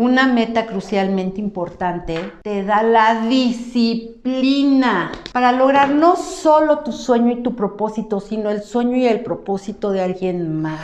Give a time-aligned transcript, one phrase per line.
[0.00, 7.42] una meta crucialmente importante te da la disciplina para lograr no solo tu sueño y
[7.42, 10.80] tu propósito, sino el sueño y el propósito de alguien más.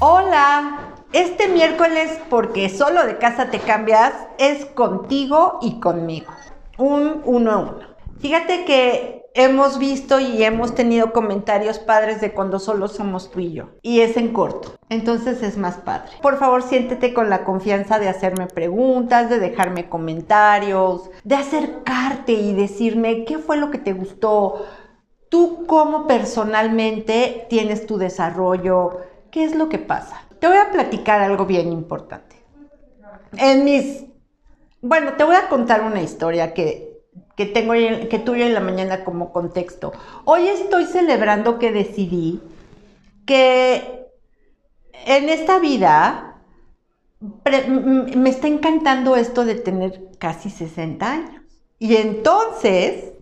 [0.00, 6.32] Hola, este miércoles, porque solo de casa te cambias, es contigo y conmigo.
[6.78, 7.97] Un uno a uno.
[8.20, 13.52] Fíjate que hemos visto y hemos tenido comentarios padres de cuando solo somos tú y
[13.52, 13.68] yo.
[13.82, 14.74] Y es en corto.
[14.88, 16.10] Entonces es más padre.
[16.20, 22.54] Por favor, siéntete con la confianza de hacerme preguntas, de dejarme comentarios, de acercarte y
[22.54, 24.66] decirme qué fue lo que te gustó.
[25.28, 28.98] Tú cómo personalmente tienes tu desarrollo.
[29.30, 30.22] ¿Qué es lo que pasa?
[30.40, 32.36] Te voy a platicar algo bien importante.
[33.36, 34.04] En mis...
[34.80, 36.87] Bueno, te voy a contar una historia que
[37.38, 39.92] que tengo que tuve en la mañana como contexto.
[40.24, 42.40] Hoy estoy celebrando que decidí
[43.26, 44.08] que
[45.06, 46.40] en esta vida
[47.44, 51.42] me está encantando esto de tener casi 60 años.
[51.78, 53.12] Y entonces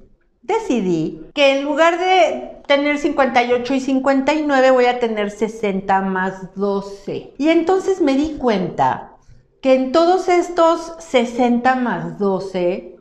[0.41, 7.35] decidí que en lugar de tener 58 y 59 voy a tener 60 más 12.
[7.37, 9.13] Y entonces me di cuenta
[9.61, 12.96] que en todos estos 60 más 12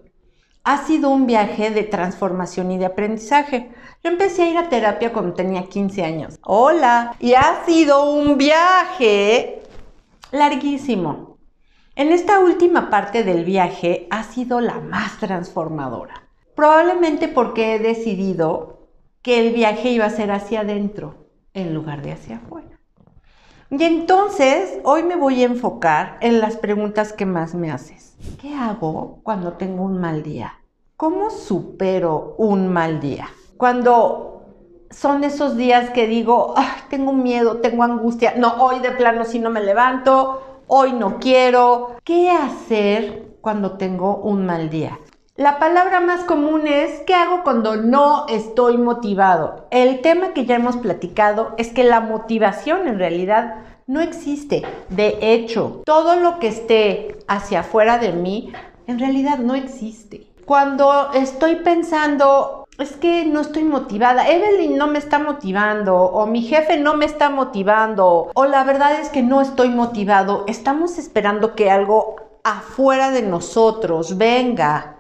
[0.66, 3.70] ha sido un viaje de transformación y de aprendizaje.
[4.04, 6.40] Yo empecé a ir a terapia cuando tenía 15 años.
[6.42, 9.62] Hola, y ha sido un viaje
[10.32, 11.38] larguísimo.
[11.96, 16.24] En esta última parte del viaje ha sido la más transformadora.
[16.56, 18.90] Probablemente porque he decidido
[19.22, 22.75] que el viaje iba a ser hacia adentro en lugar de hacia afuera.
[23.72, 28.16] Y entonces hoy me voy a enfocar en las preguntas que más me haces.
[28.40, 30.60] ¿Qué hago cuando tengo un mal día?
[30.98, 33.28] ¿Cómo supero un mal día?
[33.58, 34.44] Cuando
[34.92, 36.54] son esos días que digo,
[36.90, 41.96] tengo miedo, tengo angustia, no, hoy de plano si no me levanto, hoy no quiero.
[42.04, 45.00] ¿Qué hacer cuando tengo un mal día?
[45.38, 49.68] La palabra más común es ¿qué hago cuando no estoy motivado?
[49.70, 54.64] El tema que ya hemos platicado es que la motivación en realidad no existe.
[54.88, 58.54] De hecho, todo lo que esté hacia afuera de mí,
[58.88, 60.26] en realidad no existe.
[60.46, 66.44] Cuando estoy pensando, es que no estoy motivada, Evelyn no me está motivando, o mi
[66.44, 71.56] jefe no me está motivando, o la verdad es que no estoy motivado, estamos esperando
[71.56, 72.16] que algo
[72.46, 74.95] afuera de nosotros venga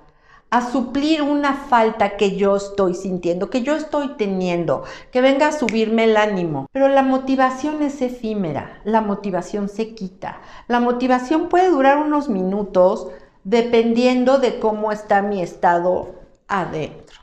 [0.49, 5.51] a suplir una falta que yo estoy sintiendo, que yo estoy teniendo, que venga a
[5.51, 6.67] subirme el ánimo.
[6.71, 10.39] Pero la motivación es efímera, la motivación se quita.
[10.67, 13.07] La motivación puede durar unos minutos
[13.43, 16.15] dependiendo de cómo está mi estado
[16.47, 17.19] adentro.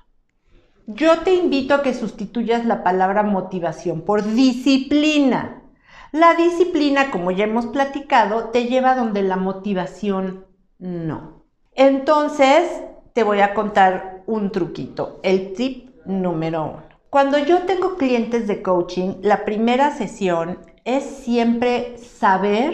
[0.87, 5.63] Yo te invito a que sustituyas la palabra motivación por disciplina.
[6.11, 10.45] La disciplina, como ya hemos platicado, te lleva donde la motivación
[10.79, 11.45] no.
[11.75, 12.83] Entonces,
[13.13, 16.83] te voy a contar un truquito, el tip número uno.
[17.11, 22.73] Cuando yo tengo clientes de coaching, la primera sesión es siempre saber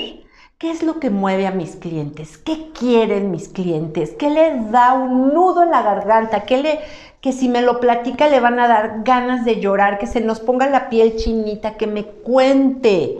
[0.58, 4.94] qué es lo que mueve a mis clientes, qué quieren mis clientes, qué les da
[4.94, 6.80] un nudo en la garganta, qué le,
[7.20, 10.38] que si me lo platica le van a dar ganas de llorar, que se nos
[10.38, 13.18] ponga la piel chinita, que me cuente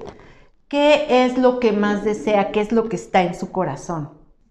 [0.69, 4.11] qué es lo que más desea, qué es lo que está en su corazón.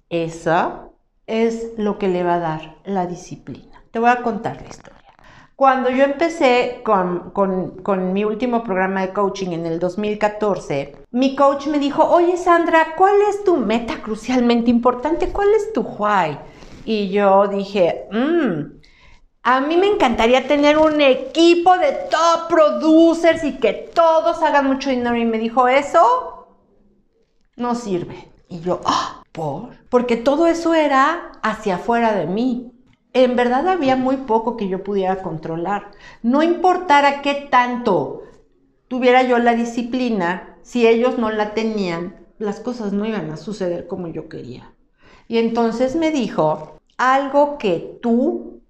[0.09, 0.86] Eso
[1.27, 3.83] es lo que le va a dar la disciplina.
[3.91, 4.97] Te voy a contar la historia.
[5.55, 11.65] Cuando yo empecé con, con, mi último programa de coaching en el 2014, mi coach
[11.67, 15.29] me dijo, oye Sandra, ¿cuál es tu meta crucialmente importante?
[15.29, 16.37] ¿Cuál es tu why?
[16.85, 18.77] Y yo dije, mmm,
[19.41, 24.91] a mí me encantaría tener un equipo de top producers y que todos hagan mucho
[24.91, 25.15] dinero.
[25.17, 26.47] Y me dijo, eso
[27.55, 28.27] no sirve.
[28.47, 29.23] Y yo, ¡ah!
[29.89, 32.71] Porque todo eso era hacia afuera de mí.
[33.13, 35.91] En verdad había muy poco que yo pudiera controlar.
[36.21, 38.23] No importara qué tanto
[38.87, 43.87] tuviera yo la disciplina, si ellos no la tenían, las cosas no iban a suceder
[43.87, 44.71] como yo quería.
[45.27, 48.61] Y entonces me dijo, algo que tú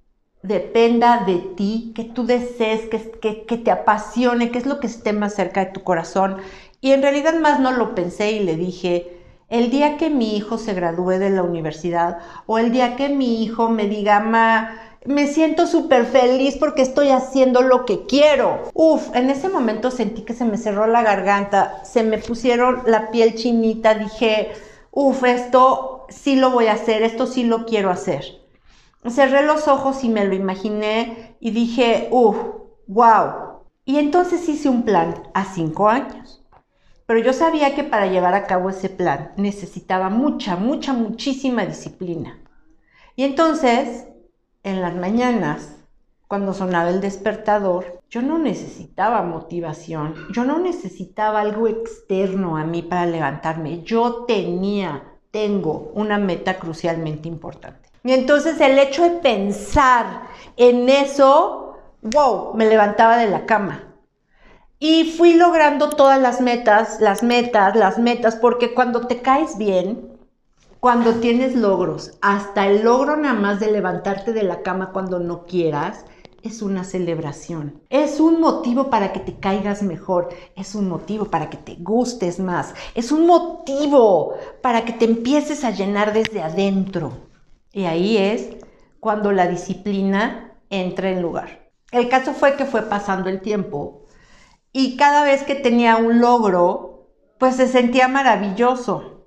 [0.41, 4.87] dependa de ti, que tú desees, que, que, que, te apasione, que es lo que
[4.87, 6.37] esté más cerca de tu corazón.
[6.81, 9.16] Y en realidad más no lo pensé y le dije,
[9.49, 13.43] el día que mi hijo se gradúe de la universidad o el día que mi
[13.43, 18.63] hijo me diga, ma, me siento súper feliz porque estoy haciendo lo que quiero.
[18.73, 23.09] Uf, en ese momento sentí que se me cerró la garganta, se me pusieron la
[23.09, 24.51] piel chinita, dije,
[24.91, 28.23] uf, esto sí lo voy a hacer, esto sí lo quiero hacer.
[29.09, 32.35] Cerré los ojos y me lo imaginé y dije, uf,
[32.87, 36.43] wow, Y entonces hice un plan a cinco años.
[37.07, 42.37] Pero yo sabía que para llevar a cabo ese plan necesitaba mucha, mucha, muchísima disciplina.
[43.15, 44.05] Y entonces,
[44.63, 45.77] en las mañanas,
[46.27, 52.81] cuando sonaba el despertador, yo no necesitaba motivación, yo no necesitaba algo externo a mí
[52.81, 57.89] para levantarme, yo tenía, tengo una meta crucialmente importante.
[58.03, 60.23] Y entonces el hecho de pensar
[60.57, 63.86] en eso, wow, me levantaba de la cama.
[64.79, 70.07] Y fui logrando todas las metas, las metas, las metas, porque cuando te caes bien,
[70.79, 75.45] cuando tienes logros, hasta el logro nada más de levantarte de la cama cuando no
[75.45, 76.05] quieras,
[76.43, 77.81] es una celebración.
[77.89, 80.29] Es un motivo para que te caigas mejor.
[80.55, 82.75] Es un motivo para que te gustes más.
[82.93, 87.13] Es un motivo para que te empieces a llenar desde adentro.
[87.73, 88.57] Y ahí es
[88.99, 91.71] cuando la disciplina entra en lugar.
[91.91, 94.06] El caso fue que fue pasando el tiempo
[94.71, 99.23] y cada vez que tenía un logro, pues se sentía maravilloso.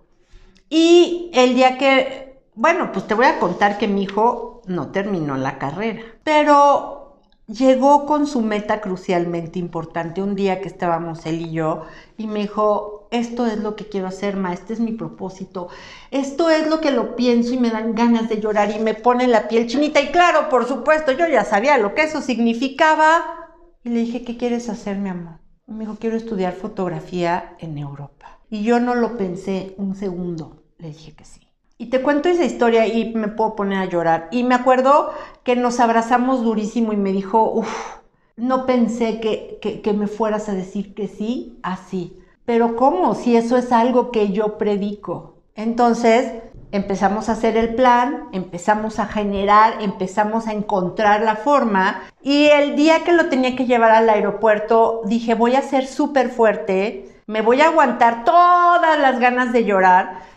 [0.69, 5.37] Y el día que, bueno, pues te voy a contar que mi hijo no terminó
[5.37, 7.01] la carrera, pero
[7.47, 11.83] llegó con su meta crucialmente importante un día que estábamos él y yo
[12.17, 15.69] y me dijo, esto es lo que quiero hacer, ma, este es mi propósito,
[16.13, 19.27] esto es lo que lo pienso y me dan ganas de llorar y me pone
[19.27, 23.40] la piel chinita y claro, por supuesto, yo ya sabía lo que eso significaba
[23.83, 25.39] y le dije, ¿qué quieres hacer, mi amor?
[25.67, 28.39] Me dijo, quiero estudiar fotografía en Europa.
[28.51, 31.41] Y yo no lo pensé un segundo, le dije que sí.
[31.79, 34.29] Y te cuento esa historia y me puedo poner a llorar.
[34.33, 35.13] Y me acuerdo
[35.45, 38.01] que nos abrazamos durísimo y me dijo, uff,
[38.37, 42.19] no pensé que, que, me fueras a decir que sí, así.
[42.45, 43.15] Pero ¿cómo?
[43.15, 45.37] Si eso es algo que yo predico.
[45.55, 46.33] Entonces
[46.73, 52.03] empezamos a hacer el plan, empezamos a generar, empezamos a encontrar la forma.
[52.23, 56.31] Y el día que lo tenía que llevar al aeropuerto, dije, voy a ser súper
[56.31, 60.31] fuerte, me voy a aguantar todas las ganas de llorar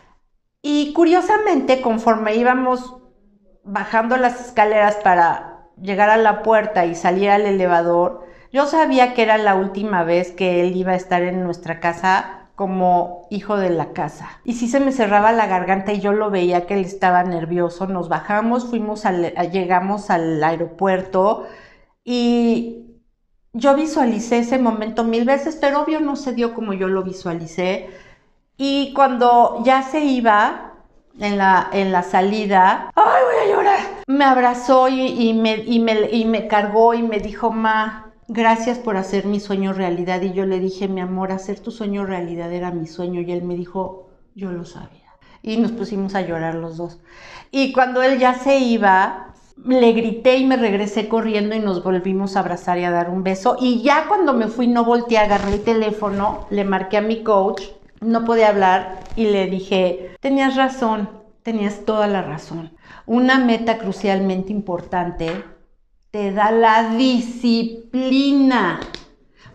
[0.66, 2.96] y curiosamente, conforme íbamos
[3.66, 9.24] bajando las escaleras para llegar a la puerta y salir al elevador, yo sabía que
[9.24, 13.70] era la última vez que él iba a estar en nuestra casa como hijo de
[13.70, 14.40] la casa.
[14.46, 17.88] Y si se me cerraba la garganta y yo lo veía que él estaba nervioso,
[17.88, 21.46] nos bajamos, fuimos al, llegamos al aeropuerto
[22.06, 22.86] y
[23.52, 27.90] yo visualicé ese momento mil veces, pero obvio no se dio como yo lo visualicé.
[28.56, 30.76] Y cuando ya se iba
[31.20, 33.80] en la, en la salida, ¡ay, voy a llorar!
[34.08, 38.98] Me abrazó y, me, y, me, y me cargó y me dijo, Ma, gracias por
[38.98, 40.22] hacer mi sueño realidad.
[40.22, 43.22] Y yo le dije, mi amor, hacer tu sueño realidad era mi sueño.
[43.22, 45.14] Y él me dijo, yo lo sabía.
[45.42, 47.00] Y nos pusimos a llorar los dos.
[47.52, 49.34] Y cuando él ya se iba,
[49.66, 53.24] le grité y me regresé corriendo y nos volvimos a abrazar y a dar un
[53.24, 53.58] beso.
[53.60, 57.64] Y ya cuando me fui, no volteé, agarré el teléfono, le marqué a mi coach
[58.04, 61.10] no podía hablar y le dije, tenías razón,
[61.42, 62.72] tenías toda la razón.
[63.06, 65.44] Una meta crucialmente importante
[66.14, 68.80] te da la disciplina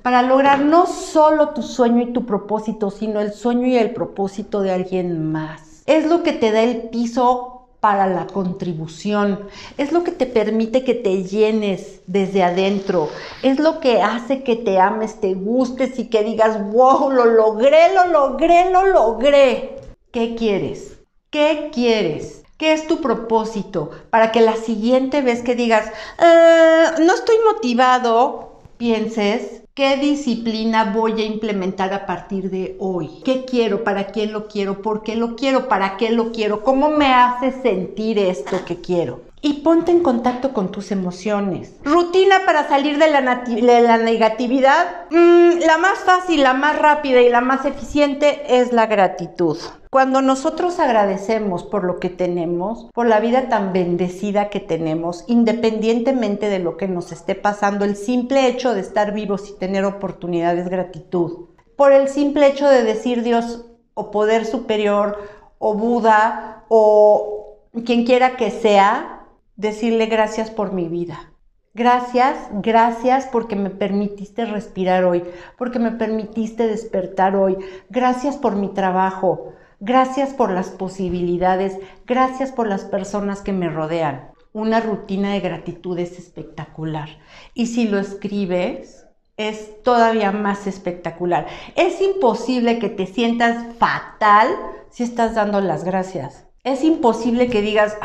[0.03, 4.61] para lograr no solo tu sueño y tu propósito, sino el sueño y el propósito
[4.63, 5.85] de alguien más.
[5.87, 9.47] Es lo que te da el piso para la contribución.
[9.77, 13.09] Es lo que te permite que te llenes desde adentro.
[13.45, 17.95] Es lo que hace que te ames, te gustes y que digas, wow, lo logré,
[17.95, 19.77] lo logré, lo logré.
[20.11, 20.99] ¿Qué quieres?
[21.31, 22.38] ¿Qué quieres?
[22.59, 23.91] ¿Qué es tu propósito?
[24.11, 25.87] Para que la siguiente vez que digas,
[26.19, 33.23] eh, no estoy motivado, pienses, ¿Qué disciplina voy a implementar a partir de hoy?
[33.25, 33.85] ¿Qué quiero?
[33.85, 34.83] ¿Para quién lo quiero?
[34.83, 35.69] ¿Por qué lo quiero?
[35.69, 36.65] ¿Para qué lo quiero?
[36.65, 39.28] ¿Cómo me hace sentir esto que quiero?
[39.41, 41.75] Y ponte en contacto con tus emociones.
[41.85, 45.07] Rutina para salir de la, negatividad.
[45.11, 49.59] Mm, la más fácil, la más rápida y la más eficiente es la gratitud.
[49.91, 56.51] Cuando nosotros agradecemos por lo que tenemos, por la vida tan bendecida que tenemos, independientemente
[56.51, 60.65] de lo que nos esté pasando, el simple hecho de estar vivos y tener oportunidades
[60.65, 61.47] es gratitud.
[61.77, 63.65] Por el simple hecho de decir Dios
[63.95, 65.17] o poder superior
[65.59, 69.18] o Buda o quien quiera que sea,
[69.59, 71.35] decirle gracias por mi vida.
[71.75, 75.23] Gracias, gracias porque me permitiste respirar hoy,
[75.59, 77.59] porque me permitiste despertar hoy.
[77.91, 84.33] Gracias por mi trabajo, Gracias por las posibilidades, gracias por las personas que me rodean.
[84.53, 87.09] Una rutina de gratitud es espectacular.
[87.55, 91.47] Y si lo escribes, es todavía más espectacular.
[91.77, 94.49] Es imposible que te sientas fatal
[94.91, 96.45] si estás dando las gracias.
[96.65, 97.97] Es imposible que digas,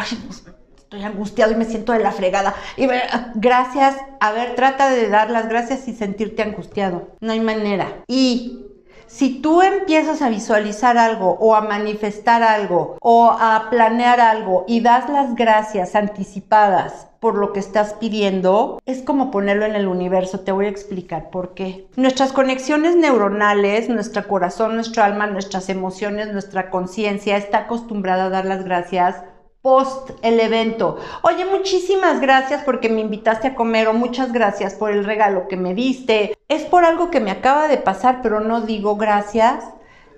[0.94, 2.54] estoy angustiado y me siento de la fregada.
[2.78, 2.88] Y
[3.36, 7.08] gracias, a ver, trata de dar las gracias y sentirte angustiado.
[7.20, 8.04] No hay manera.
[8.08, 8.60] Y
[9.08, 14.82] si tú empiezas a visualizar algo o a manifestar algo o a planear algo y
[14.82, 20.42] das las gracias anticipadas por lo que estás pidiendo, es como ponerlo en el universo.
[20.42, 21.88] Te voy a explicar por qué.
[21.96, 28.46] Nuestras conexiones neuronales, nuestro corazón, nuestro alma, nuestras emociones, nuestra conciencia está acostumbrada a dar
[28.46, 29.16] las gracias
[29.64, 30.98] post el evento.
[31.22, 35.56] Oye, muchísimas gracias porque me invitaste a comer o muchas gracias por el regalo que
[35.56, 36.38] me diste.
[36.50, 39.64] Es por algo que me acaba de pasar, pero no digo gracias.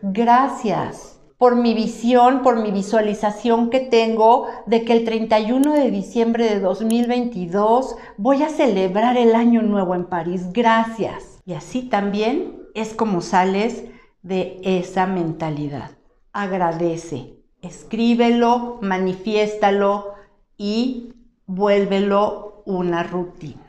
[0.01, 6.45] Gracias por mi visión, por mi visualización que tengo de que el 31 de diciembre
[6.45, 10.53] de 2022 voy a celebrar el año nuevo en París.
[10.53, 11.39] Gracias.
[11.45, 13.83] Y así también es como sales
[14.23, 15.91] de esa mentalidad.
[16.33, 20.15] Agradece escríbelo, manifiéstalo
[20.57, 21.13] y
[21.45, 23.64] vuélvelo una rutina.